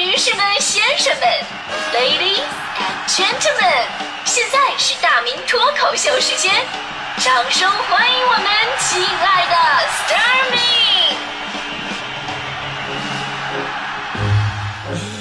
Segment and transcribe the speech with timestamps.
[0.00, 1.28] 女士们、先生们
[1.92, 2.40] ，Ladies
[2.78, 3.84] and Gentlemen，
[4.24, 6.54] 现在是大明脱口秀时间，
[7.18, 8.46] 掌声欢迎我们
[8.78, 9.54] 亲爱的
[9.90, 10.58] s t a r m y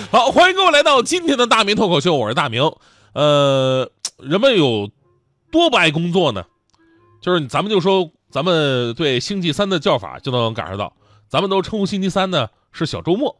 [0.10, 2.72] 好，欢迎各位来到今天的大明脱口秀，我是大明。
[3.12, 4.90] 呃，人们有
[5.52, 6.46] 多不爱工作呢？
[7.22, 10.94] 就是咱们就说，咱们对星期三的叫法就能感受到，
[11.28, 13.36] 咱们都称呼星期三呢是小周末。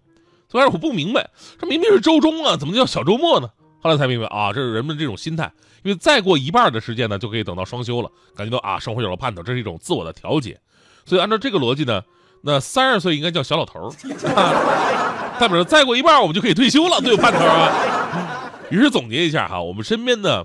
[0.50, 1.30] 最开始我不明白，
[1.60, 3.48] 这明明是周中啊，怎么叫小周末呢？
[3.82, 5.52] 后来才明白啊，这是人们这种心态，
[5.84, 10.60] 因为再过一半的时间呢，就可以等到双休了，感觉到啊，生活有了盼头，这是一种自我的调节。
[11.06, 12.02] 所以按照这个逻辑呢，
[12.42, 13.90] 那三十岁应该叫小老头儿，
[15.40, 18.52] 代表着再过一半我们就可以退休了，都有盼头啊！
[18.72, 20.44] 于是总结一下哈，我们身边呢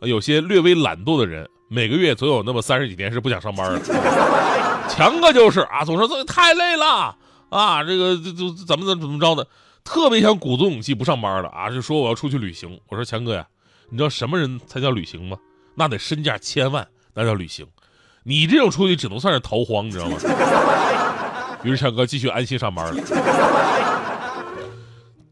[0.00, 3.80] 有些略微懒惰的人，每个月总有那么三十几天是不想上班的。
[4.88, 7.14] 强哥就是啊，总说这太累了。
[7.50, 9.46] 啊，这个这这怎么怎么怎么着的，
[9.84, 12.80] 特别想鼓足勇气不上班了啊，就说我要出去旅行。
[12.88, 13.46] 我说强哥呀，
[13.90, 15.36] 你知道什么人才叫旅行吗？
[15.74, 17.66] 那得身价千万，那叫旅行。
[18.22, 20.16] 你这种出去只能算是逃荒，你知道吗？
[21.62, 23.02] 于是强哥继续安心上班了。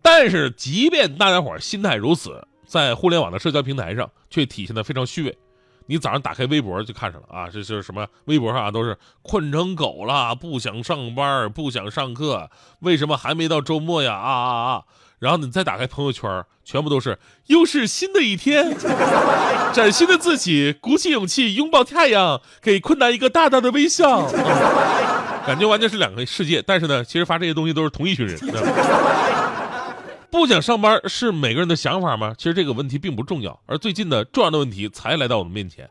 [0.00, 5.38] 但是，即便大家伙心态如此，在互联网的社交平台上却体现的非常虚伪。
[5.86, 8.06] 你早上打开微博就看上了啊，这就是什么？
[8.24, 14.14] 微博上啊都是困成狗了，不想上班，不想上课，为什么还没到周末呀？
[14.14, 14.82] 啊啊啊！
[15.18, 18.76] 然后你再打开朋友圈，全部都是又是新的一天，
[19.72, 24.26] 崭新的自己，鼓起勇气拥抱太阳，给困难一个大大的微笑，
[25.46, 26.60] 感觉完全是两个世界。
[26.66, 28.36] 但是呢，其实发这些东西都是同一群人。
[30.32, 32.34] 不想上班是每个人的想法吗？
[32.38, 35.86] 其实这个问题并不重要，而最近的重要的问题才来到我们面前。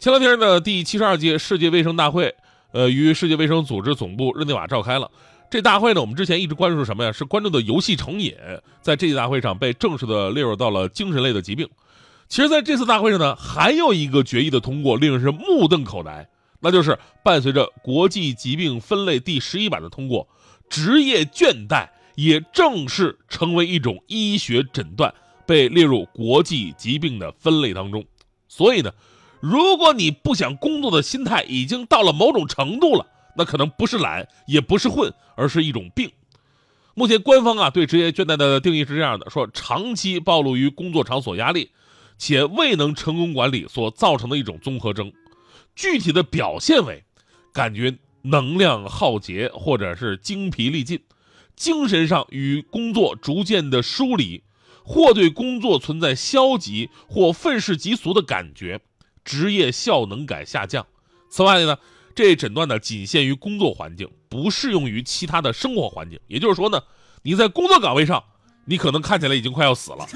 [0.00, 2.34] 前两天的第七十二届世界卫生大会，
[2.72, 5.08] 呃，于世界卫生组织总部日内瓦召开了。
[5.48, 7.12] 这大会呢，我们之前一直关注什么呀？
[7.12, 8.34] 是关注的游戏成瘾，
[8.82, 11.68] 在这届大会上被正式的列入到了精神类的疾病。
[12.28, 16.28] 其实，在这次大会上呢，还有一个决议的通过令人是目瞪口呆，
[16.58, 20.26] 那就是伴随着国际疾病分类第十一版的通过，
[20.68, 21.90] 职业倦怠。
[22.18, 25.14] 也正式成为一种医学诊断，
[25.46, 28.04] 被列入国际疾病的分类当中。
[28.48, 28.92] 所以呢，
[29.38, 36.10] 如果你不想工作的心态已经到了某种程度了，那可能不是懒，也不是混，而是一种病。
[36.94, 41.70] 目前官方啊对职业倦怠的定义是这样的：说长期暴露于工作场所压力，
[42.18, 45.12] 且未能成功管理所造成的一种综合征。
[45.76, 47.04] 具体的表现为，
[47.52, 51.00] 感觉能量耗竭，或者是精疲力尽。
[51.58, 54.44] 精神上与工作逐渐的疏离，
[54.84, 58.80] 或对工作存在消极或愤世嫉俗的感觉，
[59.24, 60.86] 职业效能感下降。
[61.28, 61.76] 此外呢，
[62.14, 66.20] 这诊断呢仅限于工作环境，不适用于其他的生活环境。
[66.28, 66.80] 也就是说呢，
[67.22, 68.22] 你在工作岗位上，
[68.66, 70.06] 你可能看起来已经快要死了，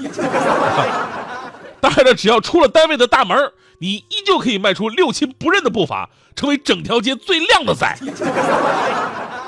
[1.81, 3.37] 但是呢，只要出了单位的大门，
[3.79, 7.99] 你依旧可以迈出六亲不认的步伐，成为整条街最靓的仔。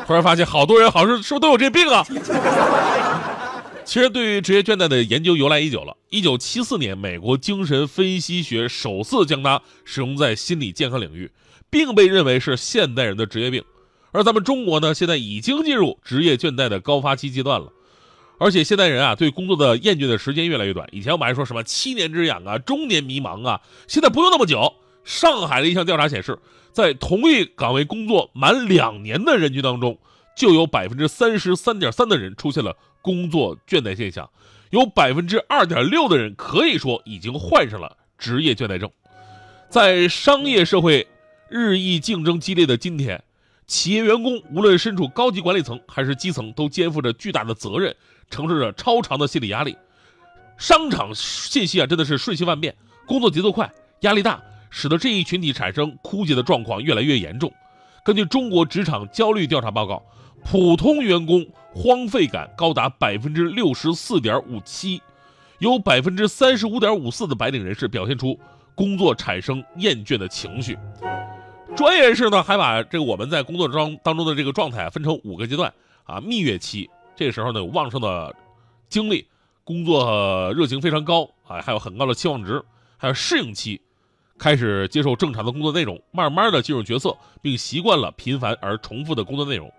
[0.05, 2.05] 突然发现，好多人好像是不是都有这病啊？
[3.85, 5.95] 其实，对于职业倦怠的研究由来已久了。
[6.09, 11.31] 一九七四年，美国精神分析学首次将它使用在心理健康领域，
[11.69, 13.63] 并被认为是现代人的职业病。
[14.11, 17.71] 而咱们中国呢，现在已经进入职业倦怠的高发期阶段了。
[18.39, 20.87] 而且，现代人啊，对工作的厌倦的时间越来越短。
[20.91, 24.73] 以前我们还说什么七年之痒啊，中年迷茫啊，现在不用那么久。
[25.05, 26.37] 上海的一项调查显示，
[26.73, 29.97] 在同一岗位工作满两年的人群当中，
[30.35, 34.29] 就有百分之三十三点三的人出现了工作倦怠现象，
[34.71, 38.89] 有百分之二点六的人可以说已经患上了职业倦怠症。
[39.69, 41.07] 在商业社会
[41.49, 43.23] 日益竞争激烈的今天，
[43.67, 47.95] 企业员工无论身处高级管理层还是基层，都肩负着巨大的责任，
[48.31, 49.77] 承受着超长的心理压力。
[50.57, 53.71] 商场信息啊，真的是瞬息万变，工作节奏快，
[54.01, 54.41] 压力大。
[54.77, 57.49] 使得这一群体产生枯竭的状况越来越严重。
[58.03, 60.03] 根据中国职场焦虑调查报告，
[60.43, 65.01] 普通员工荒废感高达百分之六十四点五七，
[65.59, 68.37] 有百分之三十五点五四的白领人士表现出
[68.75, 70.77] 工作产生厌倦的情绪。
[71.73, 75.73] 专业人士呢，还把这个我们在工作中当中的这个状态分成五个阶段
[76.03, 78.35] 啊：蜜月期，这个时候呢有旺盛的
[78.89, 79.25] 精力，
[79.63, 82.59] 工作热情非常高啊，还有很高的期望值；
[82.97, 83.79] 还有适应期。
[84.37, 89.71] 开始接受正常的工作内容，慢慢的进入角色，并习惯了频繁而重复的工作内容。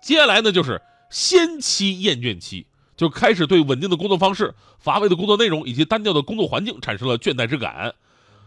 [0.00, 0.80] 接下来呢，就是
[1.10, 2.66] 先期厌倦期，
[2.96, 7.94] 就开始对稳定的工作方式、乏味的工作内容以及单调的工作环境产生了倦怠之感。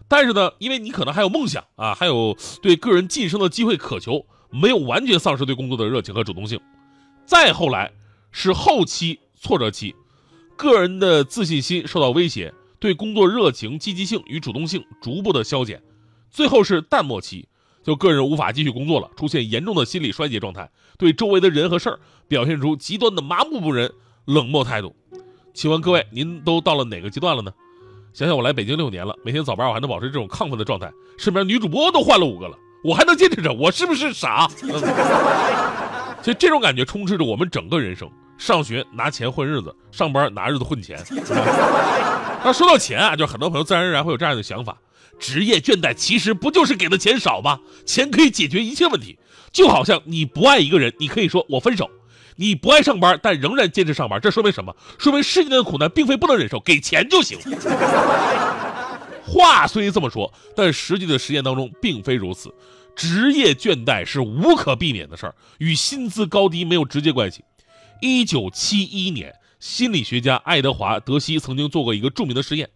[0.08, 6.60] 但是呢，因为你可能还有梦想啊，还有对个人晋升的机会渴求，没有完全丧失对工作的热情和主动性。
[7.26, 7.92] 再后来
[8.32, 9.94] 是后期挫折期，
[10.56, 15.82] 个人的自信心受到威胁，对工作热情、积极性与主动性逐步的消减，
[16.32, 17.48] 最后是淡漠期，
[17.84, 23.92] 就个人无法继续工作了，出现严重的心理衰竭状态，对周围的人和事儿表现出极端的麻木不仁、
[24.26, 24.96] 冷漠态度。
[25.54, 27.52] 请问各位，您都到了哪个阶段了呢？
[28.14, 34.48] 想想我来北京六年了，每天早班我还能保持这种亢奋的状态，身边女主播都换了五个了，我还能坚持着，我是不是傻？
[36.24, 40.98] 所以这种感觉充斥着我们整个人生：上学拿钱混日子，上班拿日子混钱。
[42.44, 44.78] 那说到钱啊，就很多朋友自然而然会有这样的想法：
[45.20, 47.60] 职业倦怠其实不就是给的钱少吗？
[47.86, 49.18] 钱可以解决一切问题，
[49.52, 51.90] 就好像你不爱一个人，你可以说我分手。
[52.38, 54.74] 你不爱上班，但仍然坚持上班，这说明什么？
[54.98, 57.38] 说明世间的苦难并非不能忍受，给钱就行。
[59.26, 62.50] 话虽这么说，但实际的实验当中并非如此。
[62.96, 67.44] 职业倦怠是无可避免的事儿，与薪资高低没有直接关系。
[68.02, 72.70] 一九七一年，心理学家爱德华·德西曾经做过一个著名的实验。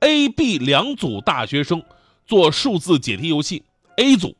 [0.00, 1.82] ：A、B 两组大学生
[2.26, 3.62] 做数字解题游戏
[3.96, 4.36] ，A 组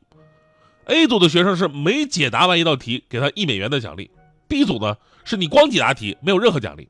[0.85, 4.11] ，A 组的学生是每解答完一道题，给他一美元的奖励。
[4.49, 6.89] ；B 组呢，是你光解答题，没有任何奖励。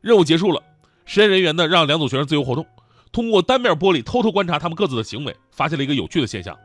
[0.00, 0.62] 任务结束了，
[1.04, 2.64] 实验人员呢让两组学生自由活动。
[3.10, 6.56] 通过单面玻璃偷偷观察他们各自的行为，发现了一个有趣的现象：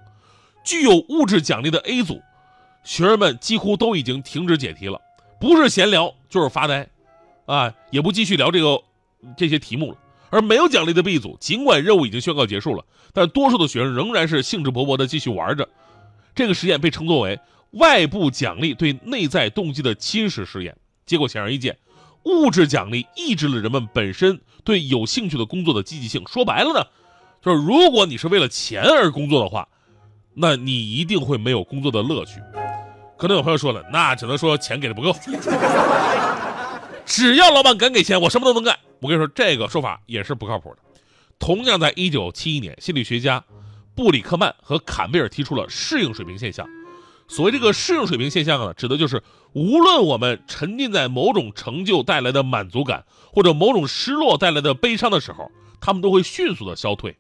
[0.64, 2.22] 具有物质奖励的 A 组，
[2.84, 5.02] 学生们几乎都已经停止解题了，
[5.40, 6.88] 不是闲聊就是发呆，
[7.46, 8.82] 啊，也不继续聊这个
[9.38, 9.98] 这些题目了。
[10.30, 12.84] 而没有奖励的 B 组，尽管任务已经宣告结束了，
[13.14, 15.70] 但多数的学生仍然是兴致勃勃地继续玩着。
[16.34, 17.40] 这个实验被称作为
[17.72, 20.76] 外部奖励对内在动机的侵蚀实验。
[21.06, 21.78] 结果显而易见。
[22.24, 26.24] 物质奖励抑制了人们本身对有兴趣的工作的积极性。
[26.28, 26.84] 说白了呢，
[27.40, 29.68] 就是如果你是为了钱而工作的话，
[30.34, 32.42] 那你一定会没有工作的乐趣。
[33.16, 35.16] 可能有朋友说了，那只能说钱给的不够。
[37.06, 38.80] 只要老板敢给钱，我什么都能干。
[39.00, 40.78] 我跟你说，这个说法也是不靠谱的。
[41.38, 43.44] 同样，在一九七一年，心理学家
[43.94, 46.68] 布里克曼和坎贝尔提出了适应水平现象。
[47.28, 49.22] 所谓这个适应水平现象呢，指的就是
[49.54, 57.16] 无论我们沉浸在某种成就带来的满足感，或者某种失落带来的悲伤的时候，他们都会迅速的消退。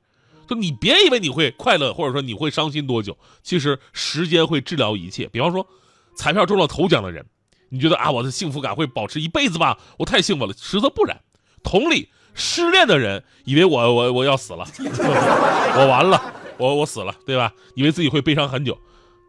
[0.47, 5.27] 就你别以为你会快乐，或者说你会伤心多久，其实时间会治疗一切。
[5.27, 5.67] 比方说，
[6.15, 7.25] 彩票中了头奖的人，
[7.69, 9.77] 你觉得啊，我的幸福感会保持一辈子吧？
[9.97, 11.19] 我太幸福了，实则不然。
[11.63, 16.21] 同理，失恋的人以为我我我要死了， 我完了，
[16.57, 17.51] 我我死了，对吧？
[17.75, 18.77] 以为自己会悲伤很久。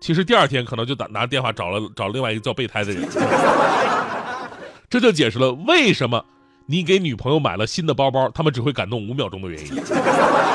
[0.01, 3.09] 其实第二天可能就打拿电话找了找另外一个叫备胎的人，
[4.91, 6.23] 这就解释了为什么
[6.67, 9.83] 你给女朋友买了新的包包，他们只会感动五秒钟的原因。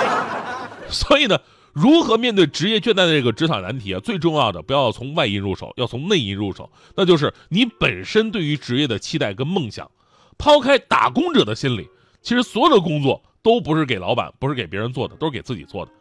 [0.87, 1.39] 所以呢，
[1.73, 3.99] 如何面对职业倦怠的这个职场难题啊？
[3.99, 9.89] 最重要的不要从外因入手，要从内因入手，那就是你本身对于职业的期待跟梦想。
[10.37, 11.87] 抛开打工者的心理，
[12.21, 15.91] 其实所有的工作都不是给老板，不是给别人做的，都是给自己做的。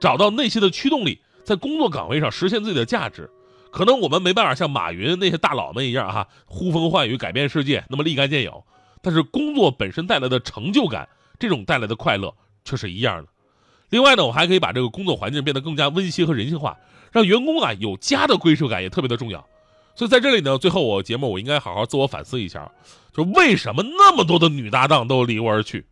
[0.00, 1.20] 找到内心的驱动力。
[1.44, 3.30] 在工作岗位上实现自己的价值，
[3.70, 8.52] 可能我们没办法像马云那些大佬们一样哈，呼风唤雨改变世界，那么立竿见影。
[9.00, 11.08] 但是工作本身带来的成就感，
[11.38, 12.34] 这种带来的快乐
[12.66, 13.28] 却是一样的。
[13.90, 16.76] 另外呢，我还可以把这个工作环境变得更加温馨和人性化，
[17.10, 19.46] 让员工啊有家的归属感也特别的重要。
[19.94, 22.70] 所以在这里呢，最后我节目我应该好好自我反思一下，
[23.12, 25.86] 就为什么那么多的女搭档都离我而去？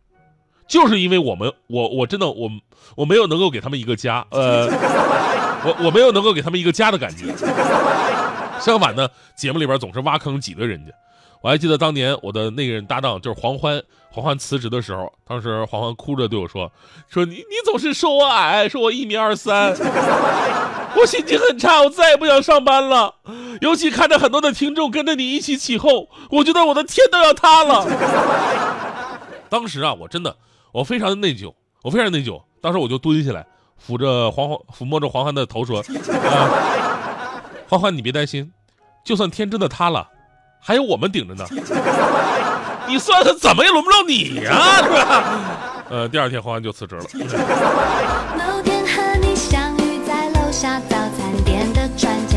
[0.67, 2.51] 就是因为我们，我我真的我
[2.95, 4.67] 我没有能够给他们一个家，呃，
[5.63, 7.33] 我我没有能够给他们一个家的感觉。
[8.59, 10.91] 相反呢，节目里边总是挖坑挤兑人家。
[11.47, 16.69] 我还记得当年我的那个人搭档就是黄欢，黄欢辞职的时候，当时黄欢哭着对我说
[17.07, 19.73] ：“说你你总是说我矮，说我一米二三，
[20.97, 23.15] 我心情很差，我再也不想上班了。
[23.61, 27.87] 尤其看着很多的听众跟着你一起起哄，我觉得我的天都要塌了。”
[29.47, 30.35] 当时啊，我真的。
[30.73, 32.41] 我非常的内疚，我非常内疚。
[32.59, 33.47] 当时我就蹲下来，
[33.81, 35.79] 抚着黄欢，抚摸着黄欢的头说
[36.27, 37.39] ：“啊，
[37.69, 38.51] 欢欢，你别担心，
[39.05, 40.09] 就算天真的塌了，
[40.59, 41.45] 还有我们顶着呢。
[42.87, 45.23] 你算算，怎么也轮不到你呀，是吧？”
[45.89, 47.03] 呃，第二天黄安就辞职了。
[47.13, 52.36] 某天和你相遇在楼下早餐店的转角。